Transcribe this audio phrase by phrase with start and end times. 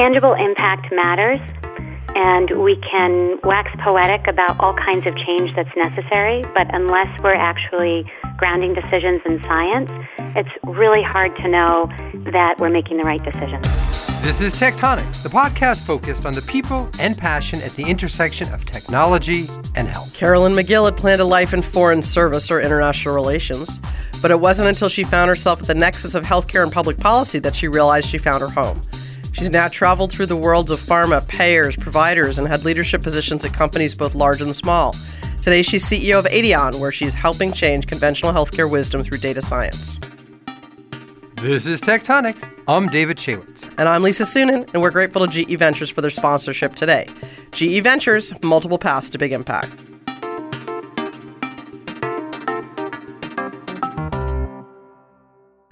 [0.00, 1.40] tangible impact matters,
[2.16, 7.34] and we can wax poetic about all kinds of change that's necessary, but unless we're
[7.34, 9.90] actually grounding decisions in science,
[10.36, 11.86] it's really hard to know
[12.32, 13.66] that we're making the right decisions.
[14.22, 18.50] This is Tech Tonics, the podcast focused on the people and passion at the intersection
[18.54, 20.14] of technology and health.
[20.14, 23.78] Carolyn Magill had planned a life in foreign service or international relations,
[24.22, 27.38] but it wasn't until she found herself at the nexus of healthcare and public policy
[27.38, 28.80] that she realized she found her home.
[29.32, 33.54] She's now traveled through the worlds of pharma, payers, providers, and had leadership positions at
[33.54, 34.94] companies both large and small.
[35.40, 39.98] Today, she's CEO of Aetion, where she's helping change conventional healthcare wisdom through data science.
[41.36, 42.44] This is Tech Tonics.
[42.68, 43.72] I'm David Shaywitz.
[43.78, 47.06] And I'm Lisa Suennen, and we're grateful to GE Ventures for their sponsorship today.
[47.52, 49.72] GE Ventures, multiple paths to big impact.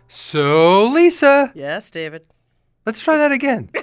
[0.08, 1.52] So, Lisa.
[1.54, 2.24] Yes, David.
[2.88, 3.68] Let's try that again.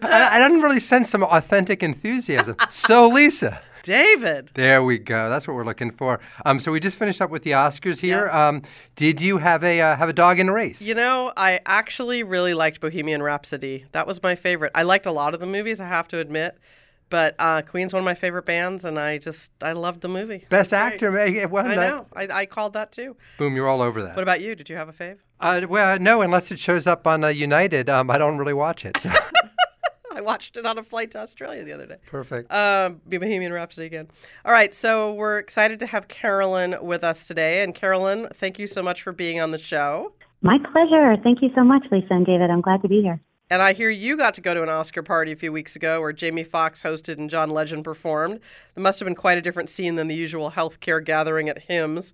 [0.00, 2.54] I, I didn't really sense some authentic enthusiasm.
[2.68, 3.60] So, Lisa.
[3.82, 4.52] David.
[4.54, 5.28] There we go.
[5.28, 6.20] That's what we're looking for.
[6.46, 8.26] Um, so we just finished up with the Oscars here.
[8.26, 8.46] Yeah.
[8.46, 8.62] Um,
[8.94, 10.80] did you have a uh, have a dog in a race?
[10.80, 13.86] You know, I actually really liked Bohemian Rhapsody.
[13.90, 14.70] That was my favorite.
[14.72, 16.58] I liked a lot of the movies, I have to admit.
[17.10, 20.46] But uh, Queen's one of my favorite bands, and I just I loved the movie.
[20.48, 20.78] Best Great.
[20.78, 21.10] actor.
[21.10, 22.06] Well, I that- know.
[22.14, 23.16] I, I called that too.
[23.36, 24.16] Boom, you're all over that.
[24.16, 24.54] What about you?
[24.54, 25.18] Did you have a fave?
[25.40, 28.84] Uh, well, no, unless it shows up on uh, United, um, I don't really watch
[28.84, 28.96] it.
[28.98, 29.10] So.
[30.12, 31.96] I watched it on a flight to Australia the other day.
[32.06, 32.52] Perfect.
[32.52, 34.08] Um, Bohemian Rhapsody again.
[34.44, 37.62] All right, so we're excited to have Carolyn with us today.
[37.62, 40.12] And Carolyn, thank you so much for being on the show.
[40.42, 41.16] My pleasure.
[41.22, 42.50] Thank you so much, Lisa and David.
[42.50, 43.20] I'm glad to be here.
[43.50, 46.00] And I hear you got to go to an Oscar party a few weeks ago
[46.00, 48.38] where Jamie Foxx hosted and John Legend performed.
[48.76, 52.12] It must have been quite a different scene than the usual healthcare gathering at HIMSS.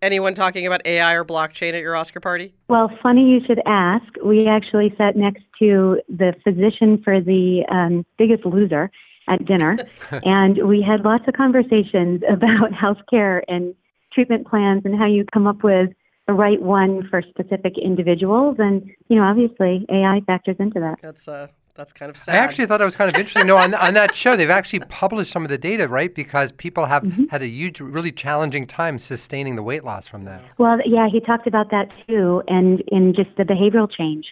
[0.00, 2.54] Anyone talking about AI or blockchain at your Oscar party?
[2.68, 4.06] Well, funny you should ask.
[4.24, 8.90] We actually sat next to the physician for the um, biggest loser
[9.28, 9.76] at dinner,
[10.24, 13.74] and we had lots of conversations about healthcare and
[14.12, 15.90] treatment plans and how you come up with
[16.28, 18.56] the right one for specific individuals.
[18.58, 20.98] And, you know, obviously AI factors into that.
[21.02, 22.34] That's uh, that's kind of sad.
[22.34, 23.46] I actually thought it was kind of interesting.
[23.46, 26.14] No, on, on that show, they've actually published some of the data, right?
[26.14, 30.42] Because people have had a huge, really challenging time sustaining the weight loss from that.
[30.58, 34.26] Well, yeah, he talked about that too, and in just the behavioral change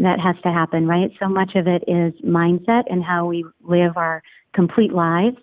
[0.00, 1.10] that has to happen, right?
[1.20, 4.22] So much of it is mindset and how we live our
[4.52, 5.36] complete lives,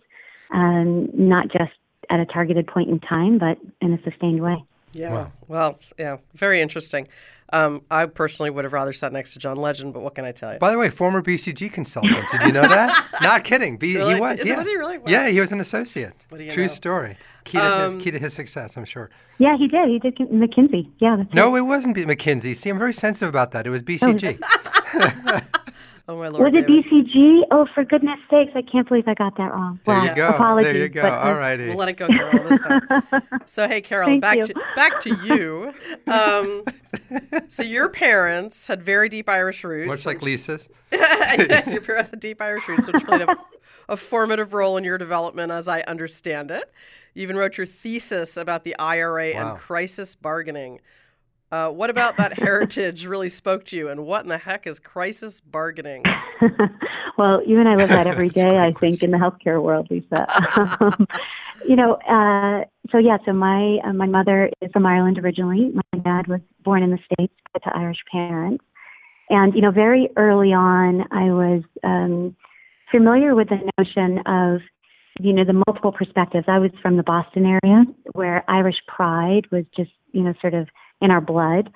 [0.54, 1.72] um, not just
[2.10, 4.64] at a targeted point in time, but in a sustained way.
[4.94, 5.14] Yeah.
[5.14, 5.32] Wow.
[5.48, 7.08] Well, yeah, very interesting.
[7.54, 10.34] Um, I personally would have rather sat next to John Legend, but what can I
[10.34, 10.60] tell you?
[10.60, 12.28] By the way, former BCG consultant.
[12.30, 13.06] Did you know that?
[13.22, 13.78] Not kidding.
[13.78, 14.16] B- Really?
[14.16, 14.40] He was.
[14.40, 14.58] Is- yeah.
[14.58, 14.98] was he really?
[14.98, 15.06] Wow.
[15.08, 16.14] Yeah, he was an associate.
[16.30, 16.68] What do you True know?
[16.68, 17.18] story.
[17.46, 19.10] Key to, Um, his, key to his success, I'm sure.
[19.38, 19.88] Yeah, he did.
[19.88, 20.90] He did McKinsey.
[21.00, 21.16] Yeah.
[21.18, 22.54] That's No, it wasn't McKinsey.
[22.56, 23.66] See, I'm very sensitive about that.
[23.66, 24.40] It was BCG.
[24.44, 25.40] oh
[26.16, 26.54] my lord.
[26.54, 27.42] Was it BCG?
[27.52, 28.52] Oh, for goodness sakes!
[28.56, 29.80] I can't believe I got that wrong.
[29.86, 30.30] There Well, you go.
[30.30, 31.02] Apologies, there you go.
[31.02, 31.66] but, All righty.
[31.68, 32.82] We'll let it go, Carol, this time.
[33.46, 34.44] So, hey, Carol, Thank back you.
[34.46, 35.74] to back to you.
[36.08, 36.64] Um,
[37.50, 39.88] so, your parents had very deep Irish roots.
[39.88, 40.70] Much like Lisa's.
[40.92, 43.36] your parents had deep Irish roots, which played a,
[43.90, 46.72] a formative role in your development, as I understand it.
[47.14, 49.52] You even wrote your thesis about the IRA Wow.
[49.52, 50.80] and crisis bargaining.
[51.52, 54.80] Uh, what about that heritage really spoke to you, and what in the heck is
[54.80, 56.04] crisis bargaining?
[57.18, 60.28] well, you and I live that every day, I think, in the healthcare world, Lisa.
[60.82, 61.08] um,
[61.68, 65.72] you know, uh, so yeah, so my uh, my mother is from Ireland originally.
[65.74, 67.34] My dad was born in the States
[67.64, 68.64] to Irish parents.
[69.30, 72.36] And, you know, very early on, I was um,
[72.92, 74.62] familiar with the notion of,
[75.20, 76.46] you know, the multiple perspectives.
[76.48, 80.70] I was from the Boston area where Irish pride was just, you know, sort of
[81.02, 81.72] in our blood.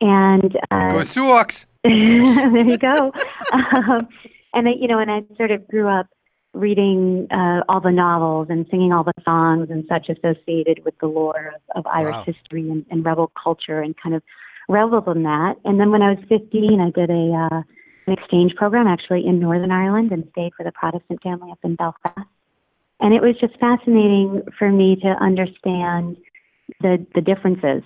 [0.00, 1.66] And uh, Go Sioux!
[1.84, 3.12] there you go.
[3.52, 4.08] um,
[4.54, 6.06] and I, you know, and I sort of grew up
[6.54, 11.06] reading uh, all the novels and singing all the songs and such associated with the
[11.06, 12.24] lore of, of Irish Wow.
[12.26, 14.22] history and, and rebel culture and kind of
[14.68, 15.54] reveled in that.
[15.64, 17.62] And then when I was 15, I did a uh,
[18.06, 21.76] an exchange program actually in Northern Ireland and stayed with a Protestant family up in
[21.76, 22.28] Belfast.
[22.98, 26.16] And it was just fascinating for me to understand
[26.80, 27.82] the the differences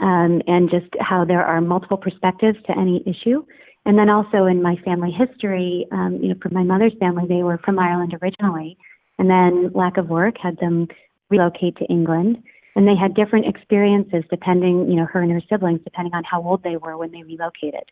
[0.00, 3.44] um, and just how there are multiple perspectives to any issue.
[3.86, 7.42] And then also in my family history, um, you know, from my mother's family, they
[7.42, 8.76] were from Ireland originally,
[9.18, 10.88] and then lack of work had them
[11.30, 12.42] relocate to England.
[12.76, 16.42] And they had different experiences depending, you know, her and her siblings, depending on how
[16.42, 17.84] old they were when they relocated.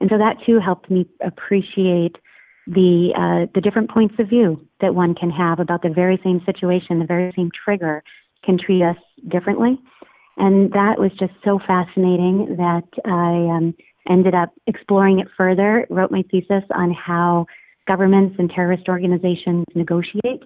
[0.00, 2.16] And so that too helped me appreciate
[2.66, 6.42] the uh, the different points of view that one can have about the very same
[6.44, 8.02] situation, the very same trigger
[8.44, 8.96] can treat us
[9.28, 9.78] differently.
[10.36, 13.74] And that was just so fascinating that I um,
[14.08, 17.46] ended up exploring it further, wrote my thesis on how
[17.86, 20.42] governments and terrorist organizations negotiate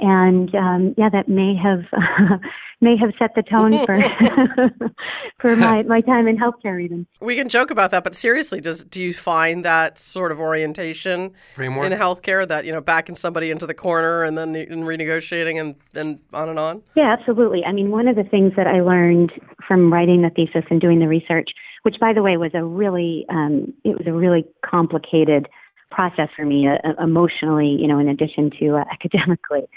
[0.00, 1.84] and um, yeah, that may have
[2.80, 4.00] may have set the tone for
[5.38, 6.82] for my, my time in healthcare.
[6.82, 10.40] Even we can joke about that, but seriously, does do you find that sort of
[10.40, 11.90] orientation Framework?
[11.90, 15.74] in healthcare that you know backing somebody into the corner and then in renegotiating and
[15.94, 16.82] and on and on?
[16.94, 17.64] Yeah, absolutely.
[17.64, 19.32] I mean, one of the things that I learned
[19.66, 21.50] from writing the thesis and doing the research,
[21.82, 25.48] which by the way was a really um, it was a really complicated
[25.90, 29.68] process for me uh, emotionally, you know, in addition to uh, academically.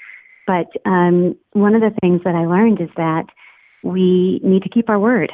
[0.45, 3.25] But um, one of the things that I learned is that
[3.84, 5.31] we need to keep our word.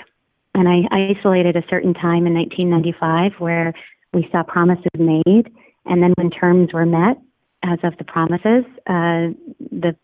[0.53, 3.73] And I isolated a certain time in 1995 where
[4.13, 5.51] we saw promises made,
[5.85, 7.17] and then when terms were met,
[7.63, 9.33] as of the promises, uh,
[9.71, 9.95] the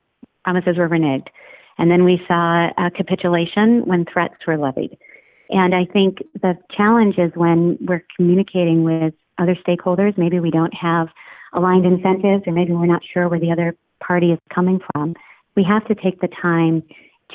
[0.43, 1.27] promises were reneged.
[1.77, 4.97] And then we saw a capitulation when threats were levied.
[5.49, 10.73] And I think the challenge is when we're communicating with other stakeholders, maybe we don't
[10.73, 11.07] have
[11.53, 13.75] aligned incentives, or maybe we're not sure where the other
[14.05, 15.15] party is coming from.
[15.55, 16.83] We have to take the time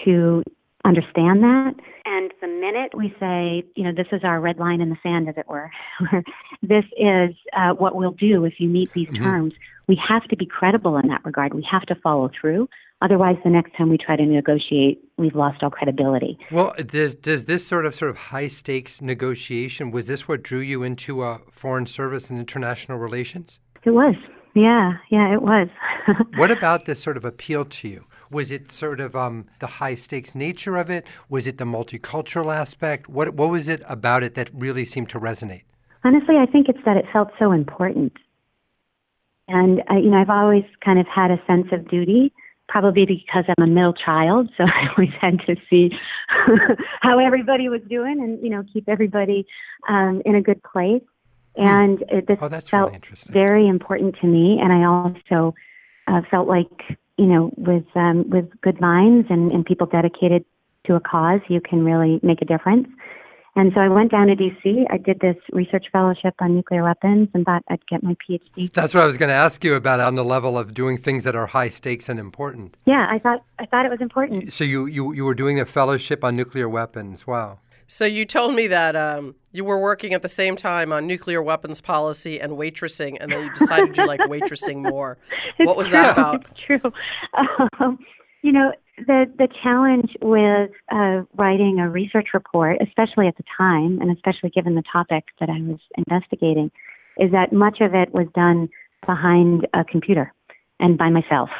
[0.04, 0.42] to
[0.84, 1.74] understand that.
[2.06, 5.28] And the minute we say, you know, this is our red line in the sand,
[5.28, 5.70] as it were,
[6.62, 9.22] this is uh, what we'll do if you meet these mm-hmm.
[9.22, 9.54] terms,
[9.86, 11.54] we have to be credible in that regard.
[11.54, 12.68] We have to follow through.
[13.02, 16.38] Otherwise, the next time we try to negotiate, we've lost all credibility.
[16.50, 20.60] Well, does does this sort of sort of high stakes negotiation was this what drew
[20.60, 23.58] you into uh, foreign service and international relations?
[23.84, 24.14] It was.
[24.54, 25.68] Yeah, yeah, it was.
[26.36, 28.06] what about this sort of appeal to you?
[28.30, 31.06] Was it sort of um, the high stakes nature of it?
[31.28, 33.08] Was it the multicultural aspect?
[33.08, 35.62] What what was it about it that really seemed to resonate?
[36.04, 38.12] Honestly, I think it's that it felt so important,
[39.48, 42.32] and uh, you know, I've always kind of had a sense of duty.
[42.68, 45.90] Probably because I'm a middle child, so I always had to see
[47.00, 49.46] how everybody was doing, and you know, keep everybody
[49.88, 51.02] um, in a good place.
[51.56, 51.66] Hmm.
[51.66, 54.58] And it, this oh, felt really very important to me.
[54.60, 55.54] And I also
[56.06, 60.44] uh, felt like, you know, with um, with good minds and, and people dedicated
[60.86, 62.88] to a cause, you can really make a difference.
[63.56, 64.84] And so I went down to DC.
[64.90, 68.72] I did this research fellowship on nuclear weapons and thought I'd get my PhD.
[68.72, 71.24] That's what I was going to ask you about on the level of doing things
[71.24, 72.76] that are high stakes and important.
[72.86, 74.52] Yeah, I thought I thought it was important.
[74.52, 77.26] So you you, you were doing a fellowship on nuclear weapons.
[77.26, 77.58] Wow.
[77.92, 81.42] So you told me that um, you were working at the same time on nuclear
[81.42, 85.18] weapons policy and waitressing, and then you decided you like waitressing more.
[85.58, 85.98] What was true.
[85.98, 86.46] that about?
[86.52, 86.92] It's true.
[87.80, 87.98] Um,
[88.42, 94.00] you know, the the challenge with uh, writing a research report, especially at the time,
[94.00, 96.70] and especially given the topic that I was investigating,
[97.18, 98.68] is that much of it was done
[99.04, 100.32] behind a computer
[100.78, 101.50] and by myself,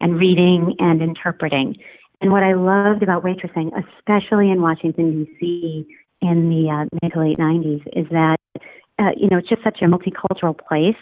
[0.00, 1.74] and reading and interpreting.
[2.20, 5.86] And what I loved about waitressing, especially in Washington, D.C.,
[6.22, 8.36] in the uh, mid to late 90s, is that,
[8.98, 10.96] uh, you know, it's just such a multicultural place.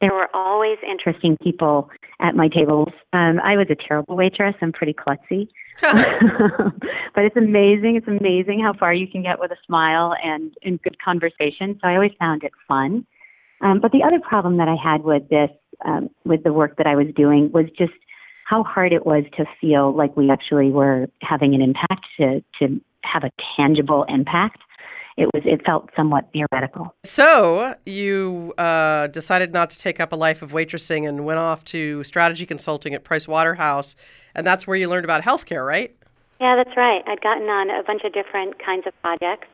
[0.00, 1.90] There were always interesting people
[2.20, 2.88] at my tables.
[3.12, 4.54] Um, I was a terrible waitress.
[4.62, 5.48] I'm pretty klutzy.
[5.82, 7.96] but it's amazing.
[7.96, 11.78] It's amazing how far you can get with a smile and, and good conversation.
[11.80, 13.06] So I always found it fun.
[13.60, 15.50] Um, but the other problem that I had with this,
[15.84, 17.92] um, with the work that I was doing, was just
[18.52, 22.80] how hard it was to feel like we actually were having an impact to to
[23.02, 24.58] have a tangible impact
[25.16, 26.94] it was it felt somewhat theoretical.
[27.04, 31.64] So you uh, decided not to take up a life of waitressing and went off
[31.66, 33.94] to strategy consulting at Price Waterhouse,
[34.34, 35.94] and that's where you learned about healthcare, right?
[36.40, 37.02] Yeah, that's right.
[37.06, 39.48] I'd gotten on a bunch of different kinds of projects,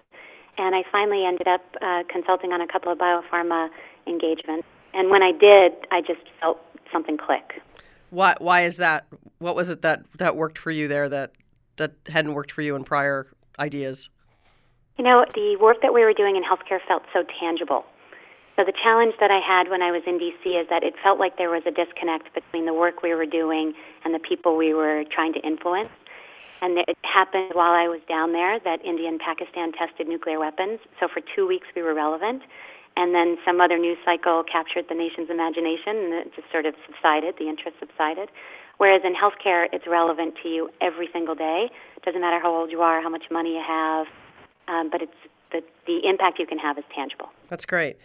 [0.59, 3.69] and I finally ended up uh, consulting on a couple of biopharma
[4.07, 4.67] engagements.
[4.95, 6.61] And when I did, I just felt
[6.93, 7.61] something click.
[8.11, 8.35] Why?
[8.39, 9.07] Why is that?
[9.39, 11.33] What was it that that worked for you there that
[11.77, 13.27] that hadn't worked for you in prior
[13.59, 14.09] ideas?
[14.99, 17.85] You know, the work that we were doing in healthcare felt so tangible.
[18.57, 21.21] So the challenge that I had when I was in DC is that it felt
[21.21, 23.73] like there was a disconnect between the work we were doing
[24.05, 25.91] and the people we were trying to influence.
[26.61, 30.81] And it happened while I was down there that India and Pakistan tested nuclear weapons.
[30.99, 32.43] So for two weeks we were relevant
[32.99, 36.75] and then some other news cycle captured the nation's imagination and it just sort of
[36.85, 38.29] subsided, the interest subsided.
[38.79, 41.71] Whereas in healthcare, it's relevant to you every single day.
[41.97, 44.07] It doesn't matter how old you are, how much money you have,
[44.67, 45.21] um, but it's
[45.53, 47.31] the, the impact you can have is tangible.
[47.49, 47.99] That's great.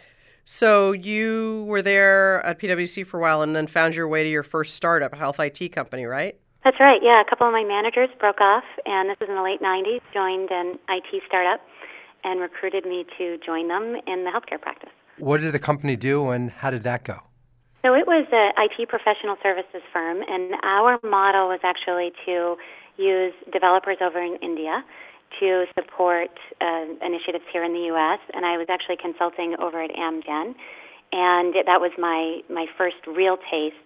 [0.44, 4.30] So you were there at PwC for a while and then found your way to
[4.30, 6.38] your first startup, a health IT company, right?
[6.62, 7.00] That's right.
[7.02, 10.00] Yeah, a couple of my managers broke off, and this was in the late 90s,
[10.14, 11.60] joined an IT startup
[12.24, 14.90] and recruited me to join them in the healthcare practice.
[15.18, 17.18] What did the company do and how did that go?
[17.84, 22.56] So it was an IT professional services firm, and our model was actually to
[22.96, 24.82] use developers over in India
[25.38, 29.90] to support uh, initiatives here in the U.S., and I was actually consulting over at
[29.90, 30.54] Amgen,
[31.12, 33.76] and that was my my first real taste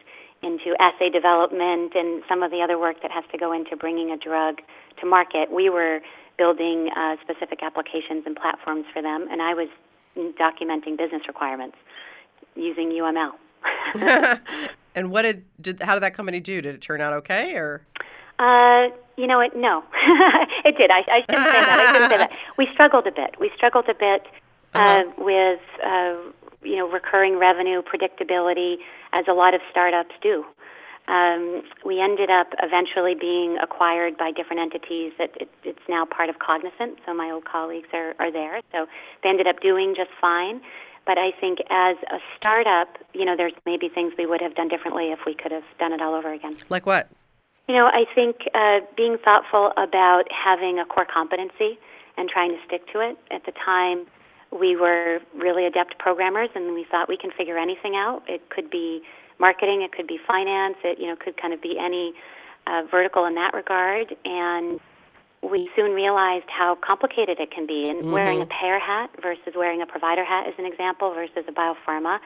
[0.43, 4.11] into assay development and some of the other work that has to go into bringing
[4.11, 4.63] a drug
[5.01, 5.51] to market.
[5.51, 6.01] We were
[6.39, 9.69] building uh, specific applications and platforms for them, and I was
[10.17, 11.77] documenting business requirements
[12.55, 13.33] using UML.
[14.95, 16.63] and what did, did how did that company do?
[16.63, 17.83] Did it turn out okay or?
[18.39, 19.57] Uh, you know what?
[19.57, 19.83] No,
[20.65, 20.91] it did.
[20.91, 21.79] I, I shouldn't say that.
[21.79, 22.31] I shouldn't say that.
[22.57, 23.35] We struggled a bit.
[23.41, 24.27] We struggled a bit
[24.75, 25.05] uh, uh-huh.
[25.19, 26.15] with uh,
[26.63, 28.77] you know recurring revenue predictability,
[29.13, 30.45] as a lot of startups do.
[31.09, 36.29] Um, we ended up eventually being acquired by different entities that it, it's now part
[36.29, 38.61] of Cognizant, so my old colleagues are, are there.
[38.73, 38.87] So
[39.23, 40.61] they ended up doing just fine.
[41.07, 44.69] But I think as a startup, you know, there's maybe things we would have done
[44.69, 46.59] differently if we could have done it all over again.
[46.69, 47.09] Like what?
[47.67, 51.79] You know, I think uh, being thoughtful about having a core competency
[52.19, 53.17] and trying to stick to it.
[53.31, 54.07] At the time,
[54.53, 58.23] we were really adept programmers, and we thought we can figure anything out.
[58.29, 59.03] It could be
[59.39, 62.13] marketing, it could be finance, it you know could kind of be any
[62.67, 64.15] uh, vertical in that regard.
[64.25, 64.81] And
[65.43, 67.89] we soon realized how complicated it can be.
[67.89, 68.13] And mm-hmm.
[68.13, 72.19] wearing a payer hat versus wearing a provider hat, as an example, versus a biopharma,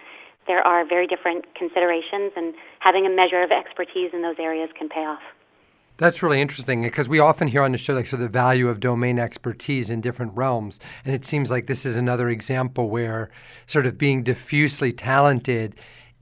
[0.46, 4.88] there are very different considerations, and having a measure of expertise in those areas can
[4.88, 5.22] pay off.
[5.98, 8.80] That's really interesting because we often hear on the show like so the value of
[8.80, 13.30] domain expertise in different realms, and it seems like this is another example where
[13.66, 15.76] sort of being diffusely talented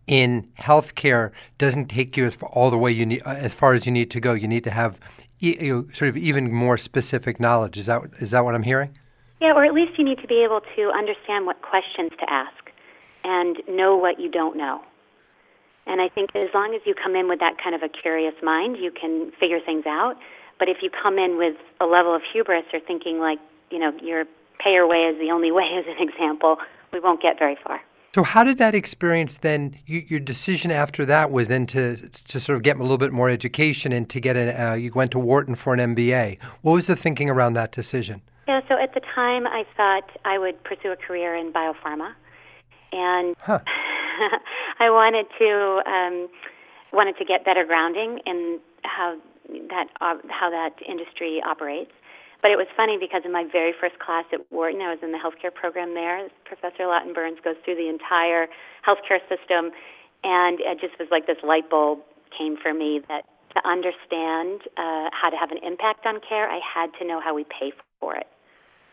[0.07, 4.11] in healthcare doesn't take you all the way you need as far as you need
[4.11, 4.33] to go.
[4.33, 4.99] You need to have
[5.39, 7.79] you know, sort of even more specific knowledge.
[7.79, 8.97] Is that is that what I'm hearing?
[9.41, 12.71] Yeah, or at least you need to be able to understand what questions to ask
[13.25, 14.83] and know what you don't know.
[15.87, 18.35] And I think as long as you come in with that kind of a curious
[18.43, 20.17] mind, you can figure things out.
[20.59, 23.39] But if you come in with a level of hubris or thinking like,
[23.71, 24.25] you know, your
[24.63, 26.59] payer way is the only way, as an example,
[26.93, 27.81] we won't get very far.
[28.13, 29.77] So how did that experience then?
[29.87, 33.13] You, your decision after that was then to to sort of get a little bit
[33.13, 34.49] more education and to get an.
[34.49, 36.39] Uh, you went to Wharton for an MBA.
[36.63, 38.23] What was the thinking around that decision?
[38.49, 42.13] Yeah, so at the time I thought I would pursue a career in biopharma,
[42.93, 43.61] and huh.
[44.81, 46.29] I wanted to um,
[46.93, 49.17] wanted to get better grounding in how
[49.69, 51.93] that uh, how that industry operates.
[52.43, 55.13] But it was funny because in my very first class at Wharton, I was in
[55.13, 56.29] the healthcare program there.
[56.45, 58.49] Professor Lawton Burns goes through the entire
[58.81, 59.77] healthcare system,
[60.25, 62.01] and it just was like this light bulb
[62.33, 66.61] came for me that to understand uh, how to have an impact on care, I
[66.63, 68.27] had to know how we pay for it.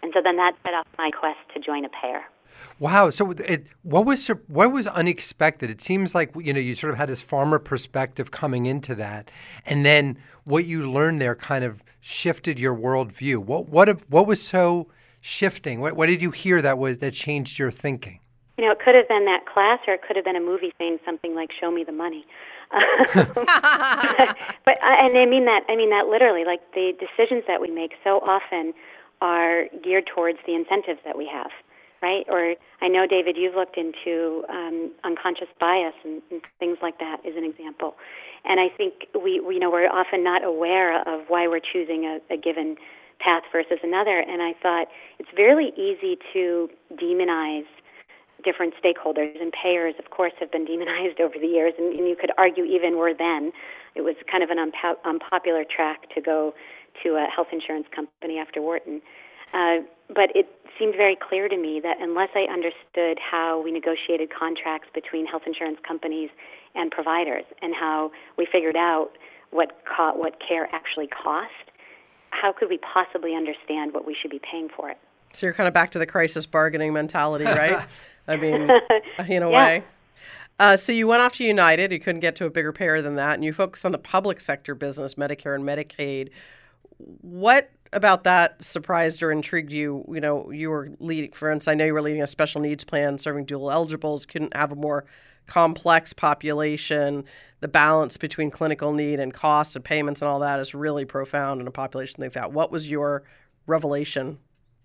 [0.02, 2.26] And so then that set off my quest to join a payer.
[2.80, 3.10] Wow.
[3.10, 5.70] So, it, what was what was unexpected?
[5.70, 9.32] It seems like you know you sort of had this pharma perspective coming into that,
[9.66, 13.38] and then what you learned there kind of shifted your worldview.
[13.38, 14.88] What what what was so
[15.22, 15.82] shifting?
[15.82, 18.20] What what did you hear that was that changed your thinking?
[18.58, 20.74] You know, it could have been that class, or it could have been a movie
[20.78, 22.26] saying something like "Show me the money."
[22.74, 26.46] but uh, and I mean that I mean that literally.
[26.46, 28.74] Like the decisions that we make so often
[29.22, 31.52] are geared towards the incentives that we have
[32.02, 32.26] right?
[32.30, 37.18] Or I know, David, you've looked into um, unconscious bias and, and things like that,
[37.26, 37.96] as an example.
[38.46, 42.06] And I think we, we, you know, we're often not aware of why we're choosing
[42.06, 42.78] a, a given
[43.20, 44.20] path versus another.
[44.20, 44.88] And I thought
[45.20, 47.66] it's really easy to demonize
[48.44, 52.16] different stakeholders and payers of course have been demonized over the years and, and you
[52.16, 53.52] could argue even were then
[53.96, 56.54] it was kind of an unpo- unpopular track to go
[57.04, 59.02] to a health insurance company after Wharton
[59.54, 59.78] uh,
[60.10, 60.48] but it
[60.80, 65.44] seemed very clear to me that unless I understood how we negotiated contracts between health
[65.46, 66.30] insurance companies
[66.76, 69.10] and providers and how we figured out
[69.52, 71.52] what co- what care actually cost,
[72.30, 74.98] how could we possibly understand what we should be paying for it?
[75.34, 77.86] So you're kind of back to the crisis bargaining mentality, right?
[78.28, 78.70] I mean,
[79.28, 79.66] in a yeah.
[79.66, 79.84] way.
[80.60, 81.92] Uh, so you went off to United.
[81.92, 84.42] You couldn't get to a bigger payer than that, and you focused on the public
[84.42, 86.30] sector business, Medicare and Medicaid.
[87.22, 90.06] What about that surprised or intrigued you?
[90.12, 92.84] You know, you were leading, for instance, I know you were leading a special needs
[92.84, 95.06] plan serving dual eligibles, couldn't have a more
[95.46, 97.24] complex population.
[97.60, 101.62] The balance between clinical need and cost and payments and all that is really profound
[101.62, 102.52] in a population like that.
[102.52, 103.24] What was your
[103.66, 104.38] revelation?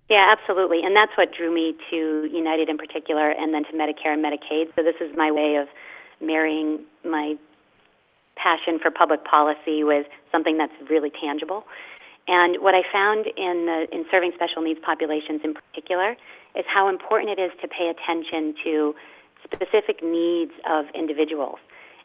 [0.09, 0.81] Yeah, absolutely.
[0.83, 4.67] And that's what drew me to United in particular and then to Medicare and Medicaid.
[4.77, 5.69] So this is my way of
[6.21, 7.35] marrying my
[8.37, 11.65] passion for public policy with something that's really tangible.
[12.29, 16.17] And what I found in, the, in serving special needs populations in particular
[16.55, 18.95] is how important it is to pay attention to
[19.45, 21.59] specific needs of individuals.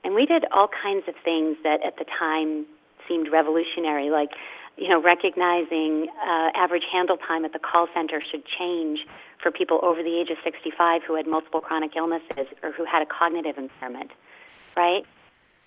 [0.03, 2.65] And we did all kinds of things that at the time
[3.07, 4.31] seemed revolutionary, like
[4.77, 8.99] you know, recognizing uh, average handle time at the call center should change
[9.41, 13.01] for people over the age of 65 who had multiple chronic illnesses or who had
[13.01, 14.11] a cognitive impairment,
[14.75, 15.03] right?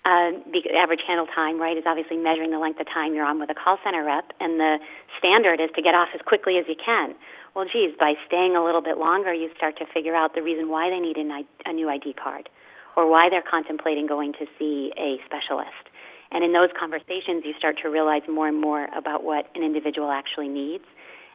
[0.03, 3.39] Uh, the average handle time, right, is obviously measuring the length of time you're on
[3.39, 4.79] with a call center rep, and the
[5.19, 7.13] standard is to get off as quickly as you can.
[7.53, 10.69] Well, geez, by staying a little bit longer, you start to figure out the reason
[10.69, 12.49] why they need a, a new ID card
[12.97, 15.85] or why they're contemplating going to see a specialist.
[16.31, 20.11] And in those conversations, you start to realize more and more about what an individual
[20.11, 20.85] actually needs.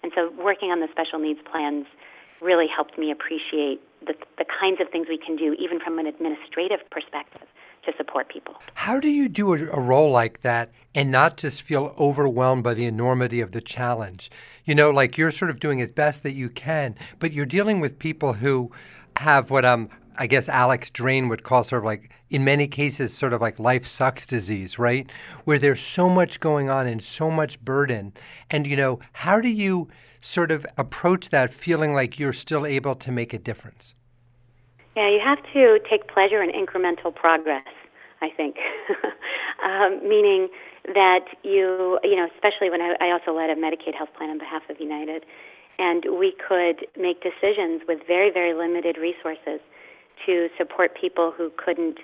[0.02, 1.86] And so, working on the special needs plans
[2.40, 6.06] really helped me appreciate the, the kinds of things we can do, even from an
[6.06, 7.46] administrative perspective,
[7.86, 8.54] to support people.
[8.74, 12.74] How do you do a, a, role like that and not just feel overwhelmed by
[12.74, 14.30] the enormity of the challenge?
[14.64, 17.80] You know, like you're sort of doing as best that you can, but you're dealing
[17.80, 18.70] with people who
[19.16, 19.88] have what um,
[20.18, 23.58] I guess Alex Drane would call sort of like, in many cases, sort of like
[23.58, 25.10] life sucks disease, right?
[25.44, 28.14] Where there's so much going on and so much burden.
[28.50, 29.88] And, you know, how do you
[30.20, 33.94] sort of approach that feeling like you're still able to make a difference?
[34.96, 37.66] Yeah, you have to take pleasure in incremental progress,
[38.20, 38.56] I think.
[39.64, 40.48] um, meaning
[40.94, 44.38] that you, you know, especially when I, I also led a Medicaid health plan on
[44.38, 45.24] behalf of United,
[45.78, 49.60] and we could make decisions with very, very limited resources
[50.24, 51.98] to support people who couldn't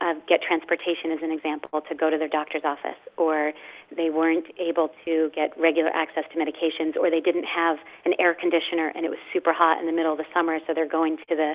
[0.00, 3.52] uh, get transportation, as an example, to go to their doctor's office, or
[3.94, 8.32] they weren't able to get regular access to medications, or they didn't have an air
[8.32, 11.16] conditioner and it was super hot in the middle of the summer, so they're going
[11.28, 11.54] to the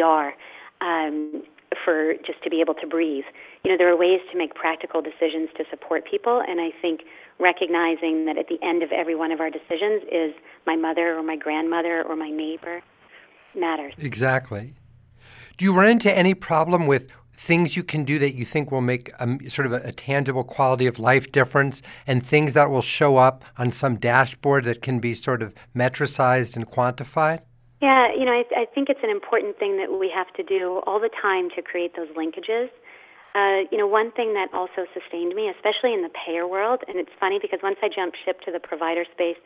[0.00, 0.34] ER
[0.80, 1.42] um,
[1.84, 3.24] for just to be able to breathe.
[3.64, 7.00] You know, there are ways to make practical decisions to support people, and I think
[7.38, 10.34] recognizing that at the end of every one of our decisions is
[10.66, 12.82] my mother or my grandmother or my neighbor
[13.54, 13.94] matters.
[13.98, 14.74] Exactly.
[15.56, 18.80] Do you run into any problem with things you can do that you think will
[18.80, 22.82] make a, sort of a, a, tangible quality of life difference and things that will
[22.82, 27.40] show up on some dashboard that can be sort of metricized and quantified?
[27.80, 30.82] Yeah, you know, I, I think it's an important thing that we have to do
[30.86, 32.68] all the time to create those linkages.
[33.38, 36.98] Uh, you know, one thing that also sustained me, especially in the payer world, and
[36.98, 39.36] it's funny because once I jumped ship to the provider space,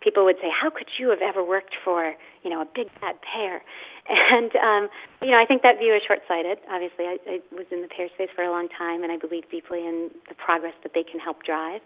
[0.00, 3.16] people would say, "How could you have ever worked for, you know, a big bad
[3.22, 3.62] payer?"
[4.06, 4.88] And um,
[5.22, 6.58] you know, I think that view is short-sighted.
[6.70, 9.48] Obviously, I, I was in the payer space for a long time, and I believe
[9.50, 11.80] deeply in the progress that they can help drive.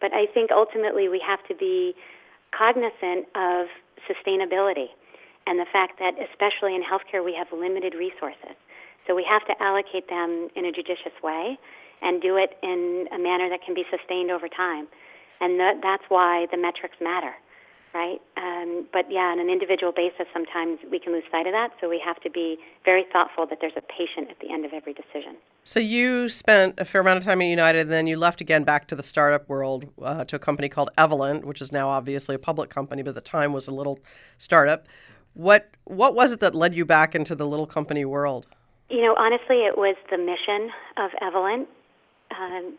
[0.00, 1.94] But I think ultimately we have to be
[2.56, 3.68] cognizant of
[4.08, 4.88] sustainability
[5.48, 8.52] and the fact that, especially in healthcare, we have limited resources.
[9.06, 11.56] So we have to allocate them in a judicious way
[12.02, 14.86] and do it in a manner that can be sustained over time.
[15.40, 17.32] And that, that's why the metrics matter
[17.94, 18.20] right?
[18.36, 21.70] Um, but yeah, on an individual basis, sometimes we can lose sight of that.
[21.80, 24.72] So we have to be very thoughtful that there's a patient at the end of
[24.72, 25.36] every decision.
[25.64, 28.64] So you spent a fair amount of time at United, and then you left again
[28.64, 32.34] back to the startup world uh, to a company called Evolent, which is now obviously
[32.34, 33.98] a public company, but at the time was a little
[34.38, 34.86] startup.
[35.38, 38.48] What what was it that led you back into the little company world?
[38.90, 41.68] You know, honestly, it was the mission of Evolent.
[42.34, 42.74] Um,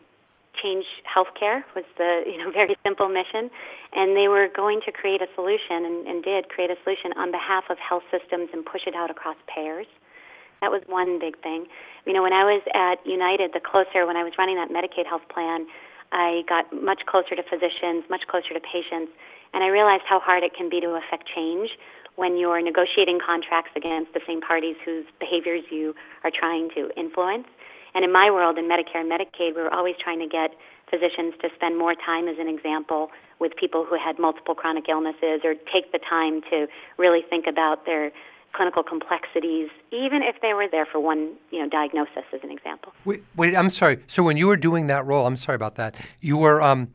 [0.60, 3.48] change healthcare was the you know very simple mission,
[3.96, 7.32] and they were going to create a solution and, and did create a solution on
[7.32, 9.86] behalf of health systems and push it out across payers.
[10.60, 11.64] That was one big thing.
[12.04, 15.08] You know, when I was at United, the closer when I was running that Medicaid
[15.08, 15.64] health plan,
[16.12, 19.16] I got much closer to physicians, much closer to patients,
[19.56, 21.72] and I realized how hard it can be to affect change
[22.16, 25.94] when you're negotiating contracts against the same parties whose behaviors you
[26.24, 27.46] are trying to influence.
[27.94, 30.54] And in my world, in Medicare and Medicaid, we were always trying to get
[30.90, 35.40] physicians to spend more time, as an example, with people who had multiple chronic illnesses
[35.44, 36.66] or take the time to
[36.98, 38.12] really think about their
[38.52, 42.92] clinical complexities, even if they were there for one, you know, diagnosis, as an example.
[43.04, 44.02] Wait, wait I'm sorry.
[44.08, 45.94] So when you were doing that role, I'm sorry about that.
[46.20, 46.88] You were um,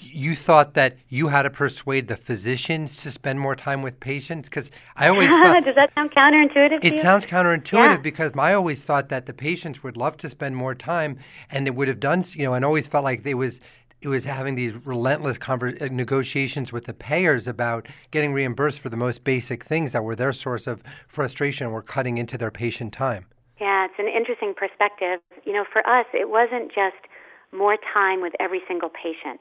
[0.00, 4.48] you thought that you had to persuade the physicians to spend more time with patients?
[4.48, 7.96] Because i always thought, does that sound counterintuitive it sounds counterintuitive yeah.
[7.96, 11.18] because i always thought that the patients would love to spend more time
[11.50, 13.60] and it would have done you know and always felt like it was
[14.00, 18.88] it was having these relentless conver- uh, negotiations with the payers about getting reimbursed for
[18.88, 22.50] the most basic things that were their source of frustration and were cutting into their
[22.50, 23.26] patient time.
[23.60, 25.20] Yeah it's an interesting perspective.
[25.44, 26.96] You know for us it wasn't just
[27.52, 29.40] more time with every single patient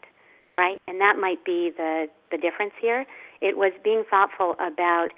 [0.62, 0.78] right?
[0.88, 1.94] And that might be the,
[2.30, 3.02] the difference here.
[3.42, 5.10] It was being thoughtful about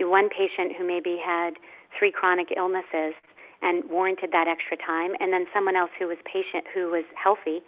[0.00, 1.52] one patient who maybe had
[1.96, 3.14] three chronic illnesses
[3.62, 7.58] and warranted that extra time, and then someone else who was patient who was healthy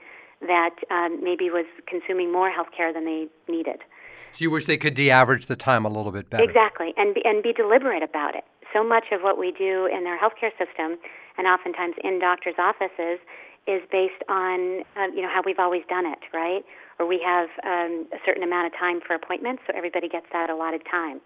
[0.41, 3.81] that um, maybe was consuming more health care than they needed.
[4.33, 6.43] So you wish they could de-average the time a little bit better.
[6.43, 8.45] Exactly, and be, and be deliberate about it.
[8.73, 10.99] so much of what we do in their healthcare system
[11.37, 13.19] and oftentimes in doctors' offices
[13.67, 16.65] is based on uh, you know how we've always done it, right?
[16.99, 20.51] Or we have um, a certain amount of time for appointments, so everybody gets that
[20.51, 21.21] allotted time.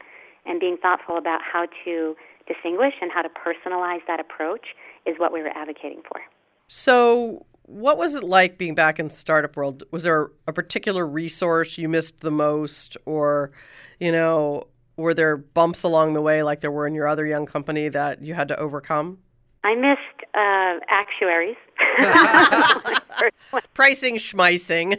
[0.47, 2.15] And being thoughtful about how to
[2.47, 4.67] distinguish and how to personalize that approach
[5.07, 6.21] is what we were advocating for.
[6.69, 9.85] So, what was it like being back in the startup world?
[9.91, 13.53] Was there a particular resource you missed the most, or,
[13.99, 17.47] you know, were there bumps along the way like there were in your other young
[17.47, 19.19] company that you had to overcome?
[19.65, 21.57] I missed uh, actuaries.
[23.75, 24.19] Pricing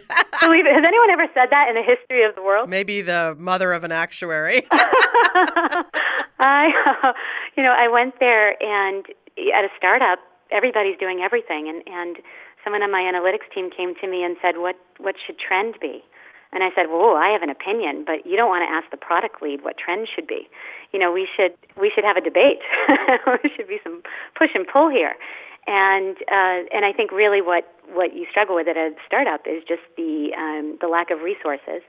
[0.65, 0.73] it.
[0.73, 2.67] Has anyone ever said that in the history of the world?
[2.67, 4.63] Maybe the mother of an actuary.
[6.39, 7.13] I,
[7.55, 9.05] you know, I went there and
[9.53, 10.19] at a startup,
[10.51, 12.17] everybody's doing everything, and and
[12.63, 16.03] someone on my analytics team came to me and said, "What what should trend be?"
[16.51, 18.97] And I said, "Whoa, I have an opinion, but you don't want to ask the
[18.97, 20.47] product lead what trend should be.
[20.95, 22.63] You know, we should we should have a debate.
[22.87, 24.01] there should be some
[24.39, 25.19] push and pull here."
[25.67, 29.59] And uh, and I think really what what you struggle with at a startup is
[29.67, 31.83] just the um, the lack of resources,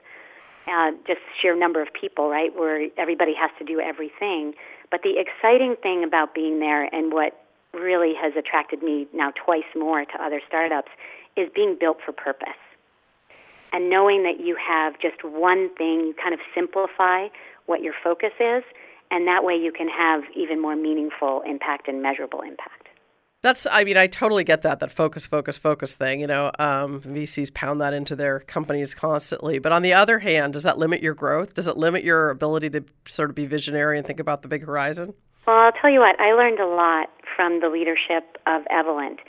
[0.67, 2.51] uh, just sheer number of people, right?
[2.53, 4.55] Where everybody has to do everything.
[4.91, 7.39] But the exciting thing about being there and what
[7.73, 10.91] really has attracted me now twice more to other startups
[11.37, 12.59] is being built for purpose.
[13.71, 17.27] And knowing that you have just one thing, you kind of simplify
[17.67, 18.63] what your focus is,
[19.11, 22.87] and that way you can have even more meaningful impact and measurable impact.
[23.43, 26.21] That's, I mean, I totally get that, that focus, focus, focus thing.
[26.21, 29.59] You know, um, VCs pound that into their companies constantly.
[29.59, 31.53] But on the other hand, does that limit your growth?
[31.53, 34.65] Does it limit your ability to sort of be visionary and think about the big
[34.65, 35.13] horizon?
[35.45, 39.19] Well, I'll tell you what, I learned a lot from the leadership of Evolent,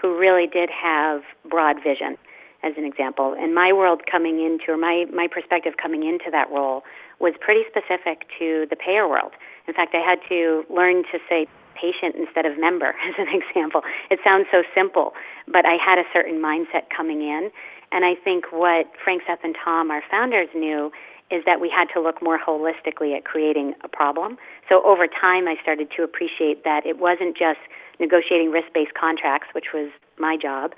[0.00, 1.20] who really did have
[1.50, 2.16] broad vision,
[2.62, 3.34] as an example.
[3.38, 6.82] And my world coming into, or my, my perspective coming into that role,
[7.20, 9.32] was pretty specific to the payer world.
[9.66, 13.82] In fact, I had to learn to say patient instead of member, as an example.
[14.10, 15.12] It sounds so simple,
[15.46, 17.50] but I had a certain mindset coming in.
[17.92, 20.90] And I think what Frank, Seth, and Tom, our founders, knew
[21.30, 24.38] is that we had to look more holistically at creating a problem.
[24.68, 27.58] So over time, I started to appreciate that it wasn't just
[27.98, 30.72] negotiating risk based contracts, which was my job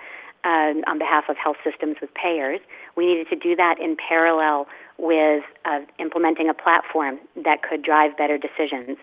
[0.49, 2.61] uh, on behalf of health systems with payers.
[2.97, 8.17] We needed to do that in parallel with uh, implementing a platform that could drive
[8.17, 8.97] better decisions.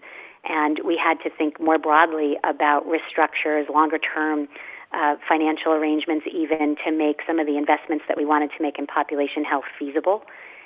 [0.47, 4.47] And we had to think more broadly about risk structures, longer term
[4.91, 8.79] uh, financial arrangements, even to make some of the investments that we wanted to make
[8.79, 10.23] in population health feasible.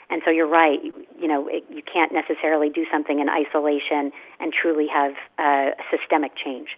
[0.09, 0.79] And so you're right.
[1.19, 6.31] You, know, it, you can't necessarily do something in isolation and truly have uh, systemic
[6.35, 6.69] change.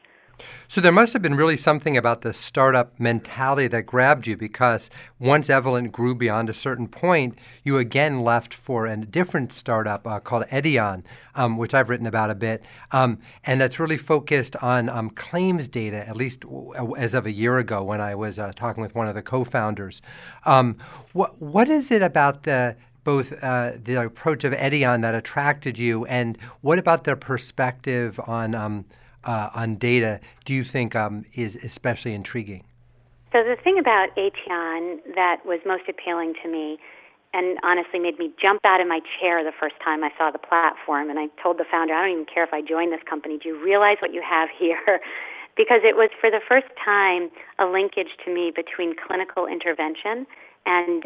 [0.68, 4.90] So there must have been really something about the startup mentality that grabbed you because
[5.20, 10.20] once Evolent grew beyond a certain point, you again left for a different startup uh,
[10.20, 11.04] called Aetion,
[11.36, 15.68] um, which I've written about a bit, um, and that's really focused on um, claims
[15.68, 16.08] data.
[16.08, 16.44] At least
[16.98, 20.02] as of a year ago, when I was uh, talking with one of the co-founders,
[20.46, 20.78] um,
[21.14, 26.06] what what is it about the both uh, the approach of Aetion that attracted you,
[26.06, 28.86] and what about their perspective on um,
[29.24, 32.64] uh, on data do you think um, is especially intriguing?
[33.32, 36.78] So the thing about Aetion that was most appealing to me,
[37.34, 40.40] and honestly made me jump out of my chair the first time I saw the
[40.40, 43.38] platform, and I told the founder, I don't even care if I join this company.
[43.38, 45.00] Do you realize what you have here?
[45.58, 47.30] because it was for the first time
[47.60, 50.26] a linkage to me between clinical intervention
[50.66, 51.06] and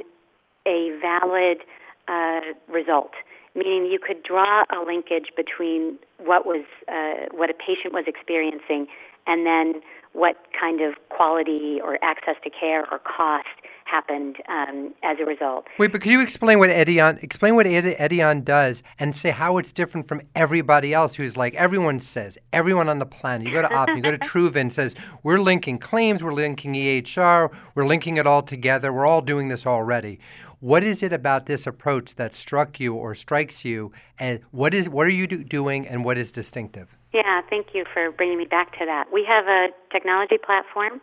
[0.67, 1.59] a valid
[2.07, 3.11] uh, result,
[3.55, 8.87] meaning you could draw a linkage between what was uh, what a patient was experiencing
[9.27, 9.81] and then
[10.13, 13.47] what kind of quality or access to care or cost
[13.85, 15.65] happened um, as a result.
[15.77, 19.71] Wait, but can you explain what Aetion explain what Aetion does and say how it's
[19.71, 23.47] different from everybody else who's like everyone says, everyone on the planet.
[23.47, 27.53] You go to Optum, you go to Truven says we're linking claims, we're linking EHR,
[27.75, 30.19] we're linking it all together, we're all doing this already.
[30.65, 33.91] What is it about this approach that struck you or strikes you?
[34.17, 36.97] And what is what are you do, doing, and what is distinctive?
[37.13, 39.13] Yeah, thank you for bringing me back to that.
[39.13, 41.01] We have a technology platform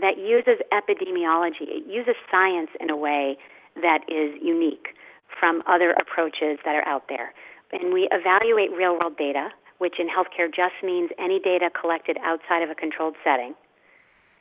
[0.00, 1.62] that uses epidemiology.
[1.78, 3.38] It uses science in a way
[3.76, 4.88] that is unique
[5.38, 7.32] from other approaches that are out there.
[7.70, 12.64] And we evaluate real world data, which in healthcare just means any data collected outside
[12.64, 13.54] of a controlled setting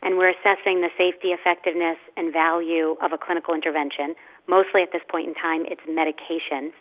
[0.01, 4.13] and we're assessing the safety, effectiveness, and value of a clinical intervention.
[4.47, 6.71] Mostly at this point in time, it's medications.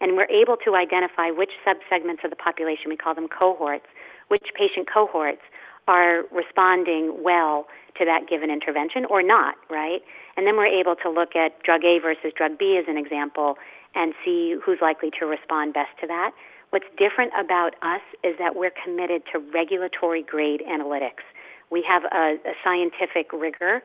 [0.00, 3.86] And we're able to identify which subsegments of the population, we call them cohorts,
[4.28, 5.40] which patient cohorts
[5.88, 10.02] are responding well to that given intervention or not, right?
[10.36, 13.56] And then we're able to look at drug A versus drug B as an example
[13.94, 16.32] and see who's likely to respond best to that.
[16.70, 21.24] What's different about us is that we're committed to regulatory grade analytics.
[21.70, 23.82] We have a, a scientific rigor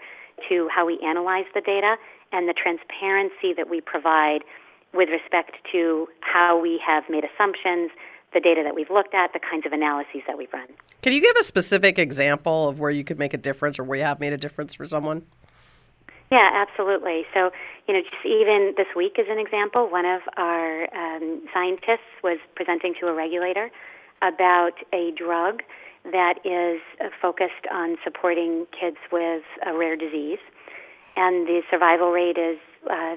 [0.49, 1.95] to how we analyze the data
[2.31, 4.39] and the transparency that we provide
[4.93, 7.91] with respect to how we have made assumptions,
[8.33, 10.67] the data that we've looked at, the kinds of analyses that we've run.
[11.01, 13.97] Can you give a specific example of where you could make a difference or where
[13.97, 15.23] you have made a difference for someone?
[16.31, 17.23] Yeah, absolutely.
[17.33, 17.51] So,
[17.87, 22.37] you know, just even this week as an example, one of our um, scientists was
[22.55, 23.69] presenting to a regulator
[24.21, 25.61] about a drug
[26.03, 30.39] that is uh, focused on supporting kids with a rare disease.
[31.15, 32.57] And the survival rate is
[32.89, 33.15] uh,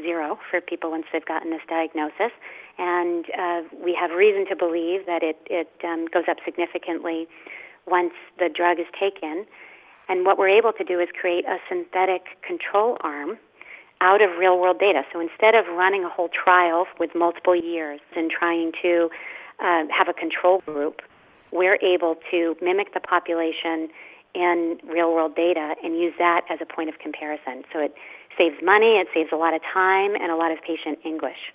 [0.00, 2.32] zero for people once they've gotten this diagnosis.
[2.78, 7.28] And uh, we have reason to believe that it, it um, goes up significantly
[7.86, 9.46] once the drug is taken.
[10.08, 13.38] And what we're able to do is create a synthetic control arm
[14.00, 15.02] out of real world data.
[15.12, 19.10] So instead of running a whole trial with multiple years and trying to
[19.60, 21.02] uh, have a control group,
[21.52, 23.88] we're able to mimic the population
[24.34, 27.64] in real world data and use that as a point of comparison.
[27.72, 27.94] So it
[28.38, 31.52] saves money, it saves a lot of time, and a lot of patient anguish.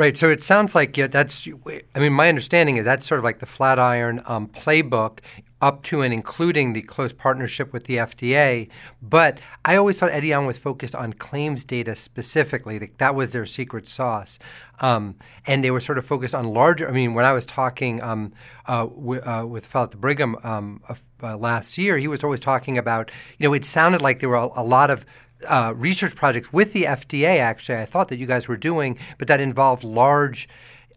[0.00, 0.16] Right.
[0.16, 1.46] So it sounds like yeah, that's.
[1.94, 5.18] I mean, my understanding is that's sort of like the Flatiron um, playbook,
[5.60, 8.70] up to and including the close partnership with the FDA.
[9.02, 12.78] But I always thought Aetion was focused on claims data specifically.
[12.96, 14.38] That, was their secret sauce,
[14.80, 16.88] um, and they were sort of focused on larger.
[16.88, 18.32] I mean, when I was talking um,
[18.64, 20.80] uh, w- uh, with fellow at the Brigham um,
[21.22, 23.10] uh, last year, he was always talking about.
[23.36, 25.04] You know, it sounded like there were a, a lot of
[25.46, 29.28] uh, research projects with the FDA, actually, I thought that you guys were doing, but
[29.28, 30.48] that involved large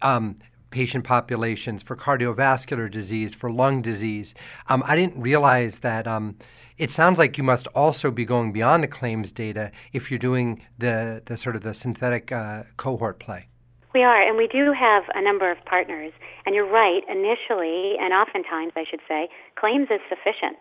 [0.01, 0.35] um,
[0.69, 4.33] patient populations for cardiovascular disease, for lung disease.
[4.67, 6.07] Um, I didn't realize that.
[6.07, 6.35] Um,
[6.77, 10.65] it sounds like you must also be going beyond the claims data if you're doing
[10.79, 13.47] the, the sort of the synthetic uh, cohort play.
[13.93, 16.11] We are, and we do have a number of partners.
[16.45, 20.57] And you're right, initially, and oftentimes, I should say, claims is sufficient,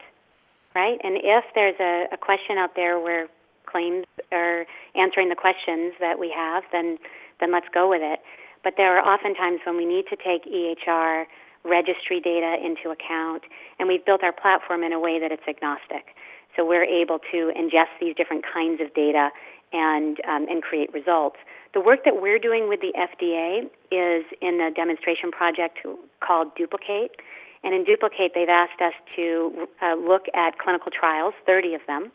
[0.75, 1.01] right?
[1.03, 3.29] And if there's a, a question out there where
[3.73, 6.99] claims or answering the questions that we have, then
[7.41, 8.21] then let's go with it.
[8.63, 11.25] But there are often times when we need to take EHR
[11.65, 13.43] registry data into account,
[13.79, 16.15] and we've built our platform in a way that it's agnostic.
[16.55, 19.31] So we're able to ingest these different kinds of data
[19.73, 21.37] and um, and create results.
[21.75, 25.79] The work that we're doing with the FDA is in a demonstration project
[26.21, 27.17] called Duplicate.
[27.65, 32.13] And in Duplicate, they've asked us to uh, look at clinical trials, 30 of them,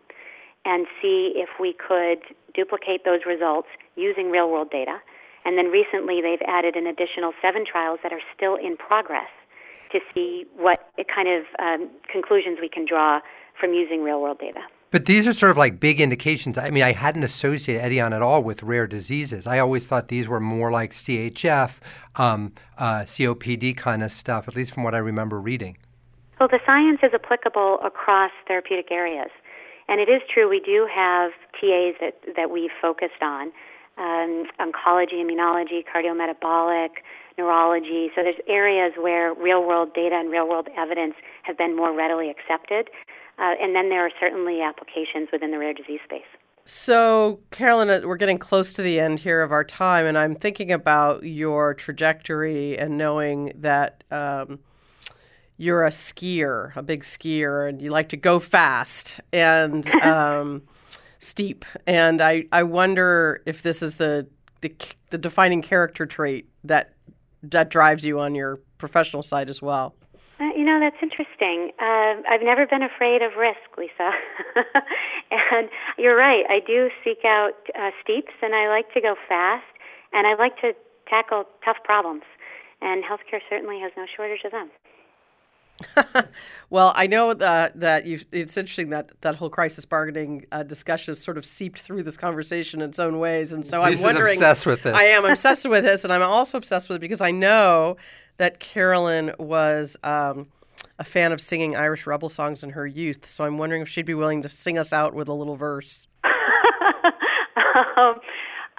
[0.68, 2.20] and see if we could
[2.54, 5.00] duplicate those results using real world data.
[5.46, 9.32] And then recently they've added an additional seven trials that are still in progress
[9.94, 13.22] to see what kind of um, conclusions we can draw
[13.58, 14.60] from using real world data.
[14.92, 16.58] But these are sort of like big indications.
[16.58, 19.48] I mean, I hadn't associated Aetion at all with rare diseases.
[19.48, 21.80] I always thought these were more like CHF,
[22.16, 25.78] um, uh, COPD kind of stuff, at least from what I remember reading.
[26.40, 29.30] Well, the science is applicable across therapeutic areas.
[29.88, 33.52] And it is true, we do have TAs that, that we've focused on
[33.98, 36.90] um, oncology, immunology, cardiometabolic,
[37.38, 38.12] neurology.
[38.16, 42.30] So there's areas where real world data and real world evidence have been more readily
[42.30, 42.90] accepted.
[43.40, 46.26] Uh, and then there are certainly applications within the rare disease space.
[46.66, 50.36] So, Carolyn, uh, we're getting close to the end here of our time, and I'm
[50.36, 54.60] thinking about your trajectory and knowing that um,
[55.58, 60.62] you're a skier, a big skier, and you like to go fast and um,
[61.20, 61.66] steep.
[61.86, 64.28] And I, I wonder if this is the,
[64.62, 64.74] the,
[65.10, 66.94] the defining character trait that
[67.44, 69.96] that drives you on your professional side as well.
[70.40, 71.72] Uh, you know, that's interesting.
[71.80, 74.12] Uh, I've never been afraid of risk, Lisa.
[75.32, 76.46] and you're right.
[76.50, 79.66] I do seek out uh, steeps, and I like to go fast,
[80.14, 80.74] and I like to
[81.10, 82.24] tackle tough problems.
[82.82, 84.70] And healthcare certainly has no shortage of them.
[86.70, 88.20] Well, I know that that you.
[88.32, 92.18] It's interesting that that whole crisis bargaining uh, discussion has sort of seeped through this
[92.18, 94.38] conversation in its own ways, and so I'm wondering.
[94.38, 94.96] obsessed with this.
[94.96, 97.98] I am obsessed with this, and I'm also obsessed with it because I know
[98.38, 100.48] that Carolyn was um,
[101.00, 103.30] a fan of singing Irish rebel songs in her youth.
[103.30, 106.08] So I'm wondering if she'd be willing to sing us out with a little verse.
[106.24, 108.16] um,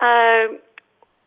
[0.00, 0.46] uh,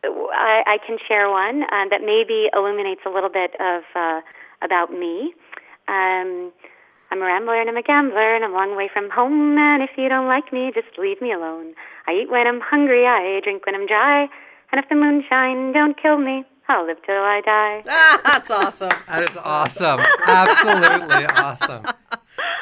[0.04, 4.20] I, I, can share one uh, that maybe illuminates a little bit of uh,
[4.62, 5.34] about me.
[5.88, 6.52] Um,
[7.10, 9.58] I'm a rambler and I'm a gambler and I'm a long way from home.
[9.58, 11.74] And if you don't like me, just leave me alone.
[12.06, 14.28] I eat when I'm hungry, I drink when I'm dry.
[14.72, 17.82] And if the moonshine don't kill me, I'll live till I die.
[17.88, 18.88] Ah, that's awesome.
[19.08, 20.00] that is awesome.
[20.26, 21.82] Absolutely awesome.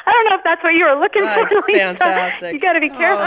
[0.03, 1.61] I don't know if that's what you were looking Right, for.
[1.67, 1.79] Lisa.
[1.97, 2.53] fantastic.
[2.53, 3.25] You got to be careful.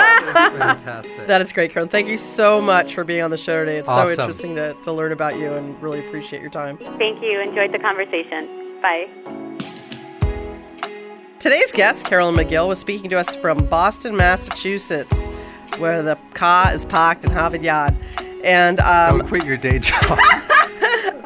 [0.59, 1.27] Fantastic.
[1.27, 1.89] That is great, Karen.
[1.89, 3.79] Thank you so much for being on the show today.
[3.79, 4.15] It's Awesome.
[4.17, 6.77] so interesting to, to learn about you and really appreciate your time.
[6.77, 7.41] Thank you.
[7.41, 8.83] Enjoyed the conversation.
[8.83, 9.81] Bye.
[11.45, 15.27] Today's guest, Carolyn Magill, was speaking to us from Boston, Massachusetts,
[15.77, 17.95] where the car is parked in Harvard Yard.
[18.43, 20.01] And um, Don't quit your day job.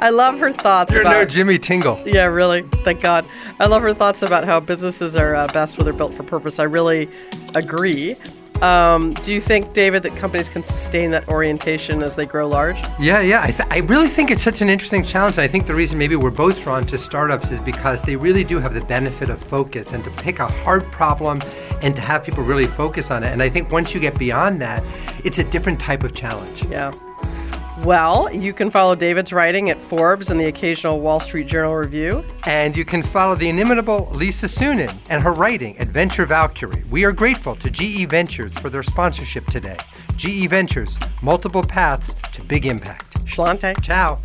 [0.01, 1.13] I love her thoughts You're about.
[1.13, 2.03] no Jimmy Tingle.
[2.05, 2.63] Yeah, really.
[2.83, 3.27] Thank God.
[3.61, 6.59] I love her thoughts about how businesses are uh, best when they're built for purpose.
[6.59, 7.09] I really
[7.55, 8.17] agree.
[8.63, 12.77] Um, do you think, David, that companies can sustain that orientation as they grow large?
[12.99, 13.43] Yeah, yeah.
[13.43, 15.37] I, th- I really think it's such an interesting challenge.
[15.37, 18.45] And I think the reason maybe we're both drawn to startups is because they really
[18.45, 21.41] do have the benefit of focus and to pick a hard problem
[21.83, 23.29] and to have people really focus on it.
[23.29, 24.85] And I think once you get beyond that,
[25.25, 26.65] it's a different type of challenge.
[26.65, 26.93] Yeah.
[27.85, 32.25] Well, you can follow David's writing at Forbes and the occasional Wall Street Journal Review.
[32.45, 36.85] And you can follow the inimitable Lisa Suennen and her writing at Venture Valkyrie.
[36.91, 39.77] We are grateful to GE Ventures for their sponsorship today.
[40.17, 43.25] GE Ventures, multiple paths to big impact.
[43.25, 43.81] Sláinte.
[43.83, 44.19] Ciao.